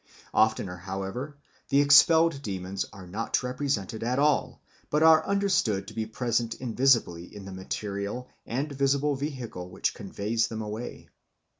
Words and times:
Oftener, 0.33 0.77
however, 0.77 1.37
the 1.69 1.79
expelled 1.79 2.41
demons 2.41 2.87
are 2.91 3.05
not 3.05 3.43
represented 3.43 4.01
at 4.01 4.17
all, 4.17 4.59
but 4.89 5.03
are 5.03 5.23
understood 5.27 5.87
to 5.87 5.93
be 5.93 6.07
present 6.07 6.55
invisibly 6.55 7.25
in 7.25 7.45
the 7.45 7.51
material 7.53 8.27
and 8.47 8.71
visible 8.71 9.13
vehicle 9.15 9.69
which 9.69 9.93
conveys 9.93 10.47
them 10.47 10.63
away. 10.63 11.07